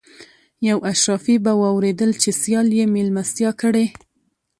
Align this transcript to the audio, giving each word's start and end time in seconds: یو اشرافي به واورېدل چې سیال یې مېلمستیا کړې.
یو 0.67 0.77
اشرافي 0.91 1.35
به 1.45 1.51
واورېدل 1.61 2.11
چې 2.21 2.29
سیال 2.41 2.67
یې 2.77 2.85
مېلمستیا 2.95 3.51
کړې. 3.61 3.85